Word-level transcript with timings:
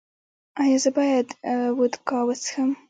ایا 0.61 0.77
زه 0.83 0.89
باید 0.97 1.27
وودکا 1.77 2.17
وڅښم؟ 2.27 2.69